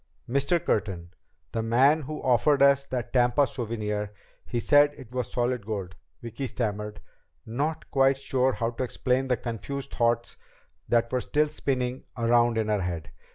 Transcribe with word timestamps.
"Mr. 0.27 0.59
Curtin 0.59 1.11
the 1.51 1.61
man 1.61 2.01
who 2.01 2.23
offered 2.23 2.63
us 2.63 2.85
that 2.87 3.13
Tampa 3.13 3.45
souvenir 3.45 4.11
he 4.47 4.59
said 4.59 4.95
it 4.97 5.11
was 5.11 5.31
solid 5.31 5.63
gold" 5.63 5.93
Vicki 6.23 6.47
stammered, 6.47 7.01
not 7.45 7.91
quite 7.91 8.17
sure 8.17 8.53
how 8.53 8.71
to 8.71 8.83
explain 8.83 9.27
the 9.27 9.37
confused 9.37 9.93
thoughts 9.93 10.37
that 10.89 11.11
were 11.11 11.21
still 11.21 11.47
spinning 11.47 12.05
around 12.17 12.57
in 12.57 12.67
her 12.67 12.81
head. 12.81 13.11